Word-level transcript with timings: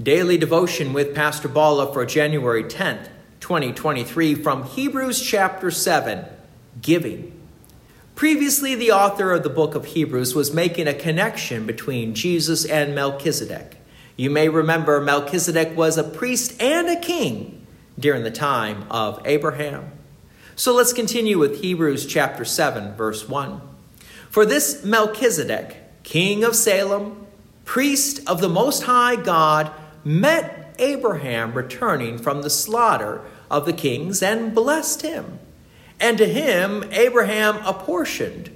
Daily 0.00 0.38
devotion 0.38 0.92
with 0.92 1.12
Pastor 1.12 1.48
Bala 1.48 1.92
for 1.92 2.06
January 2.06 2.62
10th, 2.62 3.08
2023, 3.40 4.36
from 4.36 4.62
Hebrews 4.62 5.20
chapter 5.20 5.72
7 5.72 6.24
Giving. 6.80 7.32
Previously, 8.14 8.76
the 8.76 8.92
author 8.92 9.32
of 9.32 9.42
the 9.42 9.50
book 9.50 9.74
of 9.74 9.86
Hebrews 9.86 10.36
was 10.36 10.54
making 10.54 10.86
a 10.86 10.94
connection 10.94 11.66
between 11.66 12.14
Jesus 12.14 12.64
and 12.64 12.94
Melchizedek. 12.94 13.76
You 14.16 14.30
may 14.30 14.48
remember 14.48 15.00
Melchizedek 15.00 15.76
was 15.76 15.98
a 15.98 16.04
priest 16.04 16.62
and 16.62 16.88
a 16.88 17.00
king 17.00 17.66
during 17.98 18.22
the 18.22 18.30
time 18.30 18.84
of 18.92 19.20
Abraham. 19.24 19.90
So 20.54 20.72
let's 20.76 20.92
continue 20.92 21.40
with 21.40 21.60
Hebrews 21.60 22.06
chapter 22.06 22.44
7, 22.44 22.94
verse 22.94 23.28
1. 23.28 23.60
For 24.30 24.46
this 24.46 24.84
Melchizedek, 24.84 26.04
king 26.04 26.44
of 26.44 26.54
Salem, 26.54 27.26
priest 27.64 28.20
of 28.28 28.40
the 28.40 28.48
Most 28.48 28.84
High 28.84 29.16
God, 29.16 29.72
met 30.04 30.74
Abraham 30.78 31.54
returning 31.54 32.18
from 32.18 32.42
the 32.42 32.50
slaughter 32.50 33.22
of 33.50 33.66
the 33.66 33.72
kings 33.72 34.22
and 34.22 34.54
blessed 34.54 35.02
him. 35.02 35.38
And 36.00 36.18
to 36.18 36.26
him, 36.26 36.84
Abraham 36.92 37.56
apportioned 37.64 38.54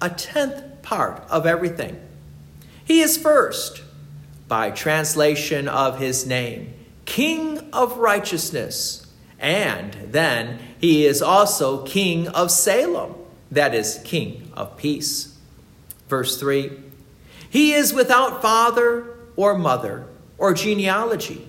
a 0.00 0.10
tenth 0.10 0.82
part 0.82 1.22
of 1.30 1.46
everything. 1.46 1.98
He 2.84 3.00
is 3.00 3.16
first, 3.16 3.82
by 4.46 4.70
translation 4.70 5.68
of 5.68 5.98
his 5.98 6.26
name, 6.26 6.74
King 7.06 7.70
of 7.72 7.96
Righteousness. 7.96 9.06
And 9.38 9.94
then 10.12 10.58
he 10.78 11.06
is 11.06 11.22
also 11.22 11.84
King 11.84 12.28
of 12.28 12.50
Salem, 12.50 13.14
that 13.50 13.74
is, 13.74 14.00
King 14.04 14.52
of 14.54 14.76
Peace. 14.76 15.36
Verse 16.08 16.38
3 16.38 16.70
He 17.48 17.72
is 17.72 17.94
without 17.94 18.42
father 18.42 19.16
or 19.36 19.56
mother 19.56 20.06
or 20.44 20.52
genealogy, 20.52 21.48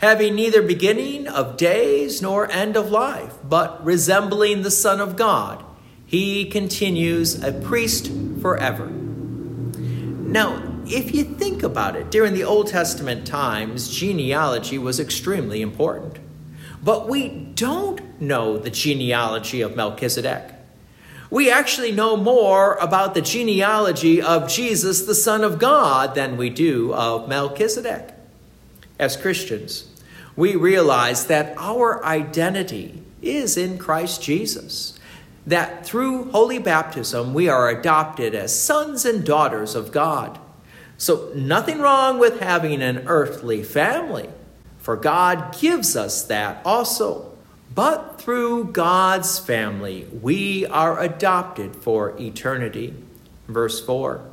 having 0.00 0.34
neither 0.34 0.62
beginning 0.62 1.28
of 1.28 1.58
days 1.58 2.22
nor 2.22 2.50
end 2.50 2.74
of 2.74 2.90
life, 2.90 3.34
but 3.44 3.84
resembling 3.84 4.62
the 4.62 4.70
Son 4.70 4.98
of 4.98 5.14
God, 5.14 5.62
he 6.06 6.46
continues 6.46 7.44
a 7.44 7.52
priest 7.52 8.10
forever. 8.40 8.86
Now, 8.86 10.62
if 10.86 11.14
you 11.14 11.22
think 11.24 11.62
about 11.62 11.96
it, 11.96 12.10
during 12.10 12.32
the 12.32 12.44
Old 12.44 12.68
Testament 12.68 13.26
times, 13.26 13.90
genealogy 13.90 14.78
was 14.78 14.98
extremely 14.98 15.60
important. 15.60 16.18
But 16.82 17.10
we 17.10 17.28
don't 17.28 18.22
know 18.22 18.56
the 18.56 18.70
genealogy 18.70 19.60
of 19.60 19.76
Melchizedek. 19.76 20.50
We 21.30 21.50
actually 21.50 21.92
know 21.92 22.16
more 22.16 22.76
about 22.76 23.12
the 23.12 23.20
genealogy 23.20 24.22
of 24.22 24.48
Jesus, 24.48 25.02
the 25.02 25.14
Son 25.14 25.44
of 25.44 25.58
God, 25.58 26.14
than 26.14 26.38
we 26.38 26.48
do 26.48 26.94
of 26.94 27.28
Melchizedek. 27.28 28.13
As 28.98 29.16
Christians, 29.16 29.88
we 30.36 30.56
realize 30.56 31.26
that 31.26 31.54
our 31.58 32.04
identity 32.04 33.02
is 33.22 33.56
in 33.56 33.78
Christ 33.78 34.22
Jesus, 34.22 34.98
that 35.46 35.84
through 35.84 36.30
holy 36.30 36.58
baptism 36.58 37.34
we 37.34 37.48
are 37.48 37.68
adopted 37.68 38.34
as 38.34 38.58
sons 38.58 39.04
and 39.04 39.24
daughters 39.24 39.74
of 39.74 39.92
God. 39.92 40.38
So, 40.96 41.32
nothing 41.34 41.80
wrong 41.80 42.18
with 42.18 42.40
having 42.40 42.80
an 42.80 43.04
earthly 43.06 43.62
family, 43.64 44.28
for 44.78 44.96
God 44.96 45.58
gives 45.58 45.96
us 45.96 46.22
that 46.24 46.64
also. 46.64 47.32
But 47.74 48.20
through 48.20 48.66
God's 48.66 49.40
family, 49.40 50.06
we 50.22 50.64
are 50.66 51.00
adopted 51.00 51.74
for 51.74 52.16
eternity. 52.20 52.94
Verse 53.48 53.84
4 53.84 54.24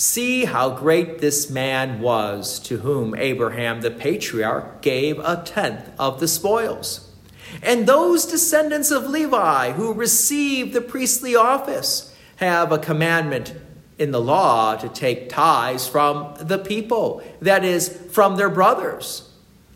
See 0.00 0.46
how 0.46 0.70
great 0.70 1.18
this 1.18 1.50
man 1.50 2.00
was 2.00 2.58
to 2.60 2.78
whom 2.78 3.14
Abraham 3.14 3.82
the 3.82 3.90
patriarch 3.90 4.80
gave 4.80 5.18
a 5.18 5.42
tenth 5.44 5.90
of 5.98 6.20
the 6.20 6.26
spoils. 6.26 7.10
And 7.62 7.86
those 7.86 8.24
descendants 8.24 8.90
of 8.90 9.10
Levi 9.10 9.72
who 9.72 9.92
received 9.92 10.72
the 10.72 10.80
priestly 10.80 11.36
office 11.36 12.16
have 12.36 12.72
a 12.72 12.78
commandment 12.78 13.54
in 13.98 14.10
the 14.10 14.22
law 14.22 14.74
to 14.76 14.88
take 14.88 15.28
tithes 15.28 15.86
from 15.86 16.34
the 16.40 16.56
people, 16.56 17.22
that 17.42 17.62
is, 17.62 17.90
from 18.10 18.36
their 18.36 18.48
brothers, 18.48 19.28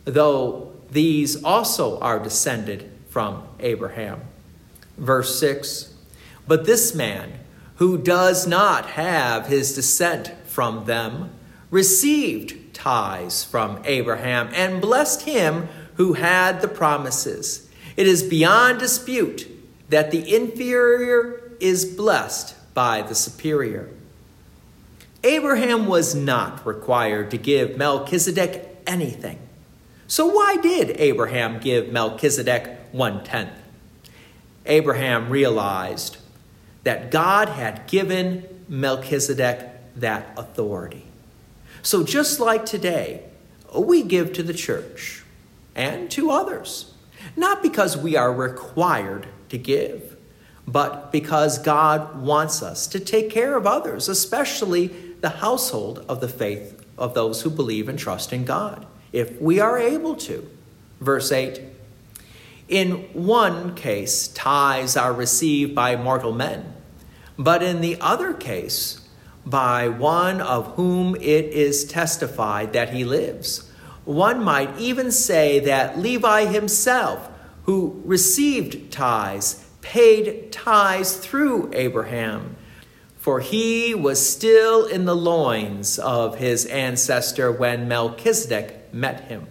though 0.07 0.73
these 0.91 1.45
also 1.45 2.01
are 2.01 2.19
descended 2.19 2.91
from 3.11 3.47
Abraham. 3.61 4.23
Verse 4.97 5.39
6 5.39 5.93
But 6.49 6.65
this 6.65 6.95
man, 6.95 7.41
who 7.77 7.99
does 7.99 8.47
not 8.47 8.87
have 8.91 9.47
his 9.47 9.75
descent 9.75 10.33
from 10.47 10.85
them, 10.85 11.31
received 11.71 12.75
tithes 12.75 13.43
from 13.43 13.83
Abraham 13.85 14.49
and 14.55 14.81
blessed 14.81 15.23
him 15.23 15.69
who 15.97 16.15
had 16.15 16.61
the 16.61 16.69
promises. 16.69 17.69
It 17.97 18.07
is 18.07 18.23
beyond 18.23 18.79
dispute 18.79 19.49
that 19.89 20.11
the 20.11 20.35
inferior 20.35 21.53
is 21.61 21.85
blessed 21.85 22.55
by 22.75 23.03
the 23.03 23.15
superior. 23.15 23.89
Abraham 25.23 25.87
was 25.87 26.15
not 26.15 26.67
required 26.67 27.31
to 27.31 27.39
give 27.39 27.79
Melchizedek 27.79 28.83
anything. 28.87 29.39
So, 30.07 30.27
why 30.27 30.57
did 30.57 31.01
Abraham 31.01 31.59
give 31.61 31.91
Melchizedek 31.91 32.79
one 32.93 33.25
tenth? 33.25 33.59
Abraham 34.67 35.31
realized 35.31 36.19
that 36.85 37.11
God 37.11 37.49
had 37.49 37.87
given 37.87 38.47
Melchizedek 38.69 39.71
that 39.97 40.33
authority. 40.37 41.07
So, 41.83 42.03
just 42.03 42.41
like 42.41 42.65
today, 42.65 43.25
we 43.77 44.03
give 44.03 44.33
to 44.35 44.43
the 44.43 44.55
church 44.55 45.23
and 45.75 46.11
to 46.13 46.31
others, 46.31 46.95
not 47.37 47.63
because 47.63 47.97
we 47.97 48.17
are 48.17 48.33
required 48.33 49.29
to 49.49 49.59
give, 49.59 50.17
but 50.67 51.13
because 51.13 51.59
God 51.59 52.23
wants 52.23 52.63
us 52.63 52.87
to 52.89 53.01
take 53.01 53.31
care 53.31 53.57
of 53.57 53.67
others, 53.67 54.09
especially 54.09 54.87
the 55.21 55.29
household 55.29 56.05
of 56.09 56.21
the 56.21 56.29
faith 56.29 56.83
of 56.97 57.15
those 57.15 57.43
who 57.43 57.51
believe 57.51 57.89
and 57.89 57.99
trust 57.99 58.33
in 58.33 58.45
God 58.45 58.87
if 59.13 59.41
we 59.41 59.61
are 59.61 59.79
able 59.79 60.17
to. 60.17 60.49
Verse 61.01 61.31
8 61.31 61.61
In 62.69 63.09
one 63.13 63.75
case, 63.75 64.29
tithes 64.29 64.97
are 64.97 65.13
received 65.13 65.75
by 65.75 65.97
mortal 65.97 66.33
men, 66.33 66.73
but 67.39 67.63
in 67.63 67.81
the 67.81 68.01
other 68.01 68.33
case, 68.33 69.07
by 69.45 69.89
one 69.89 70.41
of 70.41 70.75
whom 70.77 71.15
it 71.17 71.47
is 71.47 71.85
testified 71.85 72.73
that 72.73 72.91
he 72.91 73.05
lives. 73.05 73.71
One 74.05 74.43
might 74.43 74.79
even 74.79 75.11
say 75.11 75.61
that 75.61 75.99
Levi 75.99 76.47
himself, 76.47 77.31
who 77.65 78.03
received 78.05 78.91
tithes, 78.91 79.65
paid 79.83 80.51
tithes 80.51 81.17
through 81.17 81.71
Abraham 81.75 82.57
for 83.25 83.41
he 83.41 83.95
was 83.95 84.29
still 84.29 84.85
in 84.85 85.07
the 85.07 85.17
loins 85.17 85.99
of 85.99 86.37
his 86.37 86.67
ancestor 86.67 87.51
when 87.51 87.89
Melchizedek 87.89 88.93
met 88.93 89.23
him. 89.23 89.47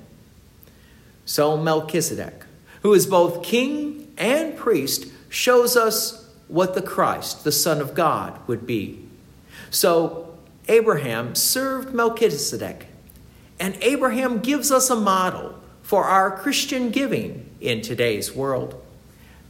So 1.25 1.57
Melchizedek, 1.57 2.45
who 2.83 2.93
is 2.93 3.07
both 3.07 3.43
king 3.43 4.13
and 4.17 4.55
priest, 4.55 5.07
shows 5.29 5.75
us 5.75 6.29
what 6.47 6.75
the 6.75 6.81
Christ, 6.81 7.43
the 7.43 7.51
Son 7.51 7.81
of 7.81 7.95
God, 7.95 8.39
would 8.47 8.67
be. 8.67 9.03
So 9.71 10.37
Abraham 10.67 11.33
served 11.33 11.93
Melchizedek, 11.93 12.85
and 13.59 13.75
Abraham 13.81 14.39
gives 14.39 14.71
us 14.71 14.89
a 14.89 14.95
model 14.95 15.59
for 15.81 16.05
our 16.05 16.37
Christian 16.37 16.91
giving 16.91 17.49
in 17.59 17.81
today's 17.81 18.33
world. 18.33 18.79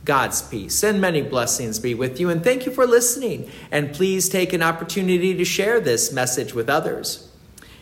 God's 0.06 0.42
peace 0.42 0.84
and 0.84 1.00
many 1.00 1.22
blessings 1.22 1.80
be 1.80 1.94
with 1.94 2.20
you. 2.20 2.30
And 2.30 2.44
thank 2.44 2.66
you 2.66 2.72
for 2.72 2.86
listening. 2.86 3.50
And 3.72 3.94
please 3.94 4.28
take 4.28 4.52
an 4.52 4.62
opportunity 4.62 5.34
to 5.36 5.46
share 5.46 5.80
this 5.80 6.12
message 6.12 6.54
with 6.54 6.70
others. 6.70 7.30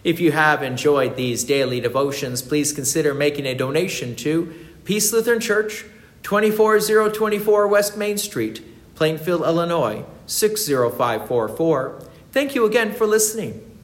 If 0.03 0.19
you 0.19 0.31
have 0.31 0.61
enjoyed 0.61 1.15
these 1.15 1.43
daily 1.43 1.79
devotions, 1.79 2.41
please 2.41 2.73
consider 2.73 3.13
making 3.13 3.45
a 3.45 3.55
donation 3.55 4.15
to 4.17 4.53
Peace 4.83 5.13
Lutheran 5.13 5.39
Church, 5.39 5.85
24024 6.23 7.67
West 7.67 7.97
Main 7.97 8.17
Street, 8.17 8.63
Plainfield, 8.95 9.41
Illinois, 9.41 10.05
60544. 10.27 12.01
Thank 12.31 12.55
you 12.55 12.65
again 12.65 12.93
for 12.93 13.05
listening. 13.05 13.70